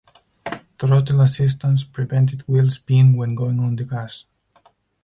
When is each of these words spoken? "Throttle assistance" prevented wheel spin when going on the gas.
"Throttle 0.79 1.21
assistance" 1.21 1.83
prevented 1.83 2.41
wheel 2.47 2.71
spin 2.71 3.13
when 3.15 3.35
going 3.35 3.59
on 3.59 3.75
the 3.75 3.85
gas. 3.85 4.25